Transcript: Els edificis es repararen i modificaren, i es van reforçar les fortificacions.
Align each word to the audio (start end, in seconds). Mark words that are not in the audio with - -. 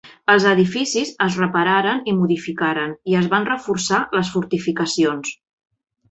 Els 0.33 0.45
edificis 0.51 1.09
es 1.25 1.35
repararen 1.41 1.99
i 2.11 2.15
modificaren, 2.21 2.95
i 3.11 3.17
es 3.19 3.27
van 3.33 3.45
reforçar 3.49 3.99
les 4.19 4.31
fortificacions. 4.37 5.35